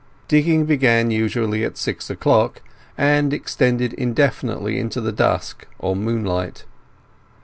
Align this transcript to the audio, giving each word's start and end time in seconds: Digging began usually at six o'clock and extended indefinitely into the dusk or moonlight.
Digging 0.27 0.65
began 0.65 1.11
usually 1.11 1.63
at 1.63 1.77
six 1.77 2.09
o'clock 2.09 2.63
and 2.97 3.31
extended 3.35 3.93
indefinitely 3.93 4.79
into 4.79 4.99
the 4.99 5.11
dusk 5.11 5.67
or 5.77 5.95
moonlight. 5.95 6.65